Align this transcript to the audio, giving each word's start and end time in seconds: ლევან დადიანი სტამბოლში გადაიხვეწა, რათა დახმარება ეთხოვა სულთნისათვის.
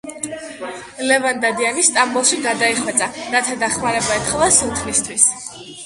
ლევან 1.11 1.43
დადიანი 1.43 1.85
სტამბოლში 1.89 2.41
გადაიხვეწა, 2.47 3.11
რათა 3.37 3.61
დახმარება 3.67 4.21
ეთხოვა 4.21 4.53
სულთნისათვის. 4.61 5.33